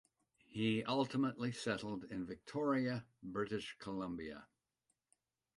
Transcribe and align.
He 0.47 0.83
ultimately 0.83 1.51
settled 1.51 2.05
in 2.05 2.25
Victoria, 2.25 3.05
British 3.21 3.75
Columbia. 3.77 4.47